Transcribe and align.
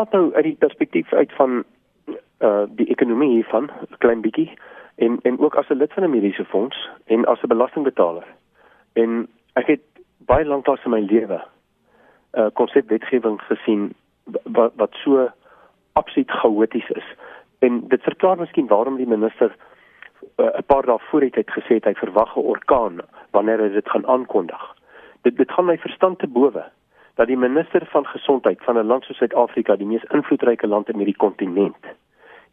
praat 0.00 0.12
nou 0.12 0.34
uit 0.34 0.44
die 0.44 0.56
perspektief 0.56 1.12
uit 1.12 1.32
van 1.36 1.64
uh 2.40 2.64
die 2.76 2.86
ekonomie 2.88 3.30
hiervan, 3.30 3.68
'n 3.68 3.98
klein 3.98 4.20
bietjie 4.20 4.50
en 4.96 5.18
en 5.22 5.38
ook 5.38 5.54
as 5.54 5.68
'n 5.68 5.76
lid 5.76 5.92
van 5.92 6.04
'n 6.04 6.10
mediese 6.10 6.44
fonds 6.44 6.88
en 7.04 7.24
as 7.24 7.42
'n 7.42 7.48
belastingbetaler. 7.48 8.24
En 8.92 9.28
ek 9.52 9.66
het 9.66 9.80
baie 10.16 10.44
lank 10.44 10.66
lank 10.66 10.84
in 10.84 10.90
my 10.90 11.00
lewe 11.00 11.42
uh, 12.32 12.46
konsepwetgewing 12.52 13.40
gesien 13.42 13.94
wat 14.44 14.72
wat 14.76 14.94
so 14.94 15.28
absoluut 15.92 16.30
chaoties 16.30 16.90
is. 16.90 17.14
En 17.58 17.88
dit 17.88 18.02
verklaar 18.02 18.38
miskien 18.38 18.66
waarom 18.66 18.96
die 18.96 19.06
minister 19.06 19.56
uh, 20.36 20.46
'n 20.58 20.64
paar 20.66 20.86
dae 20.86 20.98
voor 20.98 21.22
het 21.22 21.34
hy 21.34 21.44
gesê 21.46 21.74
het 21.74 21.84
hy 21.84 21.94
verwag 21.94 22.36
'n 22.36 22.40
orkaan 22.40 23.00
wanneer 23.30 23.58
hy 23.58 23.68
dit 23.68 23.88
gaan 23.88 24.06
aankondig. 24.06 24.74
Dit 25.22 25.36
dit 25.36 25.52
gaan 25.52 25.64
my 25.64 25.78
verstand 25.78 26.18
te 26.18 26.26
bowe 26.26 26.64
dat 27.20 27.28
die 27.28 27.36
minister 27.36 27.84
van 27.92 28.06
gesondheid 28.06 28.62
van 28.64 28.78
'n 28.78 28.86
land 28.86 29.04
soos 29.04 29.16
Suid-Afrika, 29.16 29.76
die 29.76 29.86
mees 29.86 30.04
invloedryke 30.04 30.66
land 30.66 30.88
in 30.88 30.96
hierdie 30.96 31.16
kontinent, 31.16 31.84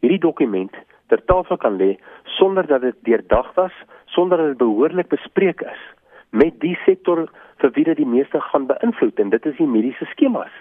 hierdie 0.00 0.20
dokument 0.20 0.74
ter 1.06 1.24
tafel 1.24 1.56
kan 1.56 1.76
lê 1.76 1.96
sonder 2.24 2.66
dat 2.66 2.80
dit 2.80 2.96
deurdag 3.02 3.54
was, 3.54 3.72
sonder 4.04 4.38
dat 4.38 4.46
dit 4.46 4.58
behoorlik 4.58 5.08
bespreek 5.08 5.60
is 5.60 5.82
met 6.30 6.60
die 6.60 6.76
sektor 6.84 7.28
vir 7.56 7.70
wie 7.70 7.84
dit 7.84 7.96
die 7.96 8.06
meeste 8.06 8.40
gaan 8.40 8.66
beïnvloed 8.66 9.18
en 9.18 9.30
dit 9.30 9.46
is 9.46 9.56
die 9.56 9.66
mediese 9.66 10.04
skemas. 10.04 10.52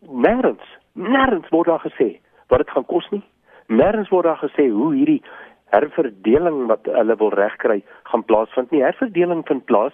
Nêrens, 0.00 0.64
nêrens 0.92 1.48
word 1.48 1.66
daar 1.66 1.84
gesê 1.84 2.20
wat 2.48 2.58
dit 2.58 2.70
gaan 2.70 2.86
kos 2.86 3.10
nie. 3.10 3.24
Nêrens 3.68 4.08
word 4.08 4.24
daar 4.24 4.40
gesê 4.48 4.70
hoe 4.70 4.94
hierdie 4.94 5.22
herverdeling 5.70 6.66
wat 6.66 6.86
hulle 6.86 7.16
wil 7.16 7.30
regkry 7.30 7.82
gaan 8.02 8.24
plaasvind 8.24 8.70
nie. 8.70 8.82
Herverdeling 8.82 9.46
vind 9.46 9.64
plaas 9.64 9.92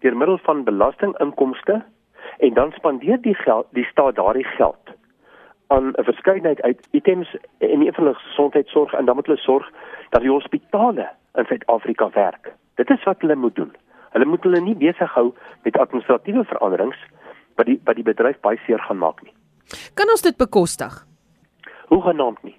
deur 0.00 0.16
middel 0.16 0.38
van 0.38 0.64
belastinginkomste 0.64 1.82
en 2.42 2.54
dan 2.54 2.72
spandeer 2.72 3.20
die 3.20 3.34
geld 3.34 3.66
die 3.70 3.84
staat 3.84 4.16
daardie 4.16 4.48
geld 4.58 4.90
aan 5.66 5.86
'n 5.92 6.04
verskeidenheid 6.04 6.62
uit 6.62 6.88
items 6.90 7.36
in 7.58 7.80
die 7.80 7.92
van 7.92 8.14
gesondheidsorg 8.14 8.92
en 8.92 9.04
dan 9.04 9.14
moet 9.14 9.26
hulle 9.26 9.38
sorg 9.38 9.70
dat 10.10 10.20
die 10.20 10.30
hospitale 10.30 11.08
in 11.34 11.44
Suid-Afrika 11.44 12.10
werk. 12.10 12.52
Dit 12.74 12.90
is 12.90 13.04
wat 13.04 13.20
hulle 13.20 13.36
moet 13.36 13.54
doen. 13.54 13.72
Hulle 14.10 14.24
moet 14.24 14.42
hulle 14.42 14.60
nie 14.60 14.74
besig 14.74 15.14
hou 15.14 15.34
met 15.62 15.78
administratiewe 15.78 16.44
veranderings 16.44 16.98
wat 17.54 17.66
die 17.66 17.80
wat 17.84 17.94
die 17.94 18.04
bedryf 18.04 18.40
baie 18.40 18.58
seer 18.66 18.78
gaan 18.78 18.98
maak 18.98 19.22
nie. 19.22 19.34
Kan 19.94 20.10
ons 20.10 20.22
dit 20.22 20.36
bekostig? 20.36 21.06
Hoe 21.86 22.02
genaamd 22.02 22.42
nie. 22.42 22.58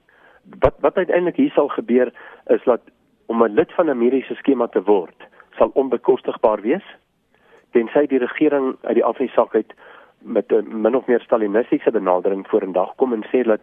Wat 0.59 0.75
wat 0.79 0.97
uiteindelik 0.97 1.35
hier 1.35 1.51
sal 1.51 1.67
gebeur 1.67 2.13
is 2.45 2.63
dat 2.63 2.81
om 3.25 3.43
'n 3.43 3.53
lid 3.53 3.71
van 3.73 3.89
'n 3.89 3.97
mediese 3.97 4.35
skema 4.35 4.67
te 4.67 4.83
word, 4.83 5.19
sal 5.57 5.71
onbekostigbaar 5.73 6.61
wees 6.61 6.85
tensy 7.73 8.05
die 8.07 8.21
regering 8.21 8.75
uit 8.81 8.95
die 8.95 9.05
afsake 9.05 9.61
uit 9.61 9.73
met 10.23 10.51
'n 10.51 10.81
min 10.81 10.95
of 10.95 11.07
meer 11.07 11.21
stalinistiese 11.21 11.91
benadering 11.91 12.47
vorendag 12.47 12.95
kom 12.95 13.13
en 13.13 13.25
sê 13.31 13.43
dat 13.43 13.61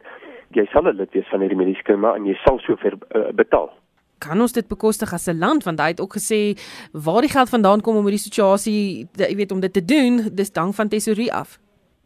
jy 0.51 0.67
sal 0.67 0.89
'n 0.89 0.97
lid 0.97 1.13
wees 1.13 1.29
van 1.29 1.41
hierdie 1.41 1.57
mediese 1.57 1.81
skema 1.81 2.15
en 2.15 2.27
jy 2.27 2.35
sal 2.45 2.59
soveel 2.59 2.99
uh, 3.15 3.31
betaal. 3.33 3.71
Kan 4.19 4.41
ons 4.41 4.53
dit 4.53 4.69
bekostig 4.69 5.13
as 5.13 5.29
'n 5.29 5.39
land 5.39 5.65
want 5.65 5.81
hy 5.81 5.89
het 5.89 6.01
ook 6.01 6.15
gesê 6.19 6.59
waar 6.93 7.21
die 7.21 7.35
geld 7.37 7.49
vandaan 7.49 7.81
kom 7.81 7.97
om 7.97 8.05
hierdie 8.05 8.29
situasie 8.29 9.09
jy 9.17 9.37
weet 9.37 9.53
om 9.53 9.61
dit 9.61 9.73
te 9.73 9.85
doen 9.85 10.29
dis 10.33 10.53
dank 10.53 10.75
van 10.75 10.89
tesorie 10.89 11.33
af. 11.33 11.59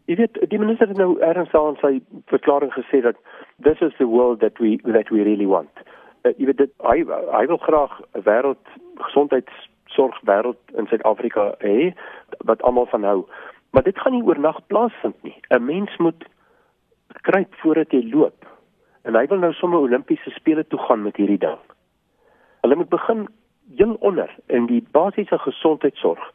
Jy 0.07 0.17
weet 0.17 0.51
die 0.51 0.59
minister 0.59 0.89
het 0.89 0.97
nou 0.97 1.19
ernstig 1.21 1.61
aan 1.61 1.77
sy 1.81 2.01
verklaring 2.27 2.73
gesê 2.73 3.01
dat 3.01 3.17
this 3.63 3.81
is 3.81 3.93
the 3.97 4.07
world 4.07 4.41
that 4.41 4.59
we 4.59 4.77
that 4.83 5.09
we 5.09 5.23
really 5.23 5.47
want. 5.47 5.73
Uh, 6.23 6.33
jy 6.37 6.47
weet 6.47 6.59
dit 6.59 6.73
hy 6.79 7.05
hy 7.33 7.47
wil 7.47 7.59
graag 7.59 8.01
'n 8.13 8.23
wêreld 8.23 8.65
gesondheids 8.97 9.71
sorg 9.95 10.19
wêreld 10.29 10.61
in 10.79 10.87
Suid-Afrika 10.91 11.55
hê 11.63 11.93
wat 12.49 12.63
almal 12.63 12.87
van 12.93 13.07
hou. 13.07 13.21
Maar 13.71 13.83
dit 13.83 13.99
gaan 13.99 14.13
nie 14.15 14.23
oornag 14.23 14.61
plaasvind 14.67 15.23
nie. 15.23 15.37
'n 15.51 15.65
Mens 15.65 15.97
moet 15.97 16.25
kruip 17.23 17.55
voordat 17.63 17.91
jy 17.91 18.03
loop. 18.13 18.47
En 19.03 19.15
hy 19.15 19.27
wil 19.27 19.39
nou 19.39 19.53
sommer 19.53 19.81
Olimpiese 19.81 20.31
spele 20.31 20.67
toe 20.67 20.79
gaan 20.79 21.03
met 21.03 21.17
hierdie 21.17 21.39
ding. 21.39 21.59
Hulle 22.61 22.77
moet 22.77 22.89
begin 22.89 23.29
heel 23.77 23.97
onder 24.01 24.31
in 24.47 24.67
die 24.67 24.85
basiese 24.91 25.39
gesondheidsorg 25.39 26.33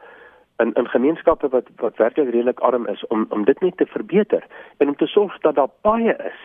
in 0.58 0.74
in 0.74 0.88
gemeenskappe 0.88 1.50
wat 1.50 1.68
wat 1.76 1.97
werklik 1.97 2.30
redelik 2.30 2.59
arm 2.59 2.88
is 2.88 3.08
om 3.08 3.26
om 3.30 3.46
dit 3.46 3.59
net 3.59 3.78
te 3.78 3.86
verbeter 3.86 4.46
en 4.78 4.88
om 4.88 4.96
te 4.96 5.08
sorg 5.08 5.38
dat 5.40 5.56
daar 5.56 5.72
baie 5.81 6.16
is 6.16 6.41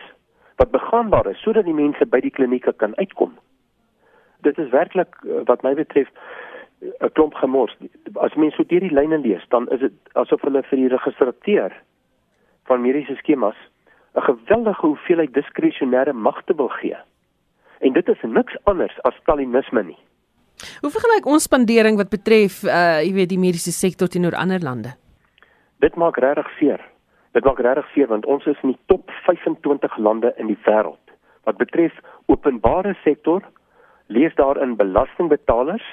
wat 0.55 0.71
begaanbaar 0.71 1.27
is 1.27 1.41
sodat 1.41 1.65
die 1.65 1.73
mense 1.73 2.05
by 2.05 2.19
die 2.19 2.31
klinieke 2.31 2.73
kan 2.73 2.95
uitkom. 2.95 3.37
Dit 4.41 4.57
is 4.57 4.69
werklik 4.69 5.15
eh, 5.23 5.41
wat 5.45 5.61
my 5.61 5.73
betref 5.73 6.07
'n 6.99 7.11
klomp 7.13 7.33
gemors. 7.33 7.75
As 8.15 8.33
mense 8.35 8.55
so 8.55 8.63
deur 8.63 8.79
die 8.79 8.93
lyne 8.93 9.17
lees, 9.17 9.43
dan 9.49 9.67
is 9.69 9.79
dit 9.79 9.93
asof 10.13 10.41
hulle 10.41 10.63
vir 10.63 10.77
die 10.77 10.87
registrateur 10.87 11.73
van 12.65 12.81
mediese 12.81 13.15
skemas 13.15 13.55
'n 14.15 14.21
geweldige 14.21 14.85
hoeveelheid 14.85 15.33
diskresionêre 15.33 16.13
magte 16.13 16.55
wil 16.55 16.67
gee. 16.67 16.97
En 17.79 17.93
dit 17.93 18.07
is 18.07 18.21
niks 18.21 18.57
anders 18.63 19.01
as 19.01 19.15
stalinisme 19.15 19.83
nie. 19.83 19.97
Hoe 20.81 20.91
vergelyk 20.91 21.25
ons 21.25 21.43
spandering 21.43 21.97
wat 21.97 22.09
betref 22.09 22.63
uh 22.63 23.01
jy 23.03 23.13
weet 23.13 23.29
die 23.29 23.39
mediese 23.39 23.71
sektor 23.71 24.07
teenoor 24.07 24.35
ander 24.35 24.59
lande? 24.59 24.95
Dit 25.79 25.95
maak 25.95 26.17
regtig 26.17 26.49
seer. 26.59 26.81
Dit 27.31 27.43
maak 27.43 27.59
regtig 27.59 27.87
seer 27.93 28.07
want 28.07 28.25
ons 28.25 28.45
is 28.45 28.61
in 28.63 28.69
die 28.69 28.79
top 28.85 29.11
25 29.27 29.97
lande 29.97 30.33
in 30.37 30.47
die 30.47 30.59
wêreld 30.65 31.05
wat 31.45 31.57
betref 31.57 31.93
openbare 32.25 32.95
sektor 33.03 33.43
lees 34.07 34.35
daarin 34.35 34.75
belastingbetalers 34.75 35.85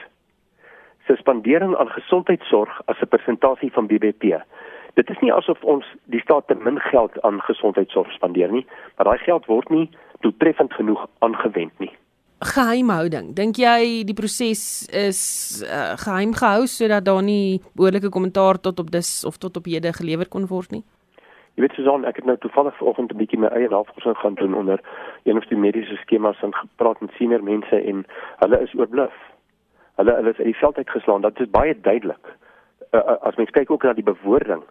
suspendering 1.07 1.77
aan 1.77 1.89
gesondheidsorg 1.89 2.81
as 2.87 3.01
'n 3.01 3.09
persentasie 3.09 3.73
van 3.73 3.87
BBP. 3.87 4.43
Dit 4.95 5.11
is 5.11 5.19
nie 5.21 5.33
asof 5.33 5.63
ons 5.65 5.85
die 6.05 6.21
staat 6.21 6.47
te 6.47 6.55
min 6.55 6.79
geld 6.79 7.23
aan 7.23 7.41
gesondheidsorg 7.41 8.13
spandeer 8.13 8.51
nie, 8.53 8.67
maar 8.97 9.05
daai 9.05 9.19
geld 9.19 9.47
word 9.47 9.71
nie 9.71 9.91
doeltreffend 10.21 10.73
genoeg 10.73 11.07
aangewend 11.19 11.79
nie. 11.79 11.93
Geheimhouding. 12.43 13.35
Dink 13.35 13.57
jy 13.57 14.03
die 14.05 14.15
proses 14.19 14.89
is 14.91 15.21
uh, 15.63 15.95
geheim 15.97 16.35
gehou 16.35 16.67
sodat 16.67 17.05
daar 17.05 17.23
nie 17.23 17.63
behoorlike 17.79 18.09
kommentaar 18.09 18.59
tot 18.61 18.79
op 18.79 18.91
dis 18.91 19.25
of 19.25 19.39
tot 19.39 19.57
op 19.57 19.65
hede 19.65 19.93
gelewer 19.93 20.29
kon 20.29 20.47
word 20.47 20.71
nie? 20.71 20.83
Jy 21.55 21.67
weet 21.67 21.77
Susan, 21.77 22.07
ek 22.09 22.17
het 22.17 22.25
nou 22.25 22.37
toevallig 22.41 22.77
vanoggend 22.77 23.13
'n 23.13 23.17
bietjie 23.17 23.39
my 23.39 23.49
eie 23.53 23.69
navorsing 23.69 24.17
gaan 24.17 24.35
doen 24.35 24.55
onder 24.55 24.81
een 25.25 25.39
van 25.39 25.49
die 25.49 25.59
mediese 25.59 25.97
skemas 25.97 26.43
en 26.43 26.55
gepraat 26.55 27.01
met 27.01 27.11
senior 27.19 27.43
mense 27.43 27.77
en 27.77 28.05
hulle 28.41 28.61
is 28.61 28.75
oorbluf 28.75 29.15
hulle 30.01 30.15
hulle 30.15 30.31
is 30.31 30.39
uit 30.39 30.51
die 30.51 30.61
veld 30.61 30.77
uitgeslaan. 30.77 31.21
Dit 31.21 31.41
is 31.41 31.51
baie 31.51 31.75
duidelik. 31.81 32.37
Uh, 32.93 33.01
as 33.21 33.37
mens 33.41 33.51
kyk 33.51 33.71
ook 33.71 33.83
na 33.83 33.93
die 33.93 34.07
bewoording 34.07 34.63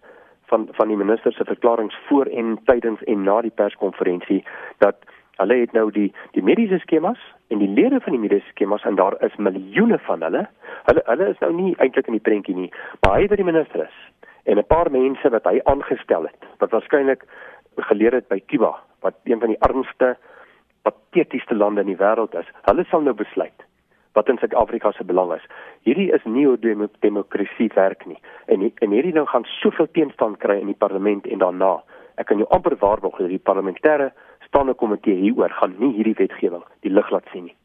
van 0.51 0.67
van 0.71 0.87
die 0.87 0.97
minister 0.97 1.33
se 1.33 1.45
verklaringe 1.45 1.95
voor 2.07 2.25
en 2.25 2.57
tydens 2.65 3.03
en 3.03 3.23
na 3.23 3.41
die 3.41 3.55
perskonferensie 3.55 4.43
dat 4.77 4.97
hulle 5.39 5.57
het 5.61 5.71
nou 5.71 5.87
die 5.91 6.09
die 6.31 6.43
mediese 6.43 6.79
skemas 6.83 7.21
en 7.47 7.63
die 7.63 7.69
lede 7.69 8.01
van 8.01 8.17
die 8.17 8.21
mediese 8.21 8.49
skemas 8.53 8.83
en 8.83 8.95
daar 8.95 9.15
is 9.25 9.35
miljoene 9.35 9.99
van 10.07 10.21
hulle. 10.27 10.47
Hulle 10.89 11.05
hulle 11.05 11.29
is 11.29 11.39
nou 11.39 11.53
nie 11.53 11.75
eintlik 11.77 12.11
in 12.11 12.19
die 12.19 12.27
prentjie 12.29 12.55
nie, 12.55 12.69
maar 13.01 13.17
hy 13.19 13.29
wat 13.31 13.41
die 13.41 13.47
minister 13.47 13.85
is 13.87 13.97
en 14.43 14.57
'n 14.57 14.67
paar 14.67 14.91
mense 14.91 15.29
wat 15.29 15.45
hy 15.45 15.59
aangestel 15.63 16.29
het 16.29 16.51
wat 16.59 16.71
waarskynlik 16.71 17.25
geleer 17.77 18.13
het 18.13 18.27
by 18.27 18.41
Cuba 18.45 18.75
wat 19.01 19.15
een 19.23 19.39
van 19.39 19.49
die 19.49 19.61
armste 19.61 20.17
patetiese 20.81 21.55
lande 21.55 21.81
in 21.81 21.87
die 21.87 22.01
wêreld 22.01 22.33
is. 22.39 22.47
Hulle 22.61 22.83
sal 22.89 23.01
nou 23.01 23.13
besluit 23.13 23.65
wat 24.13 24.29
in 24.29 24.37
Suid-Afrika 24.37 24.91
se 24.91 25.03
belang 25.03 25.33
is. 25.33 25.45
Hierdie 25.87 26.11
is 26.11 26.25
nie 26.25 26.45
hoe 26.45 26.57
demokrasie 26.99 27.71
werk 27.75 28.05
nie. 28.05 28.19
En 28.45 28.71
en 28.73 28.91
hierdie 28.91 29.13
ding 29.15 29.29
gaan 29.29 29.47
soveel 29.61 29.87
teenstand 29.91 30.37
kry 30.37 30.59
in 30.59 30.71
die 30.71 30.77
parlement 30.77 31.27
en 31.27 31.39
daarna. 31.39 31.77
Ek 32.15 32.27
kan 32.27 32.37
jou 32.37 32.49
amper 32.49 32.75
waarborg 32.79 33.17
dat 33.17 33.31
die 33.31 33.39
parlementêre 33.49 34.11
staande 34.47 34.73
komitee 34.73 35.15
hieroor 35.15 35.49
gaan 35.49 35.75
nie 35.79 35.93
hierdie 35.95 36.19
wetgewing 36.19 36.63
die 36.81 36.91
lig 36.91 37.09
laat 37.09 37.27
sien 37.31 37.49
nie. 37.49 37.55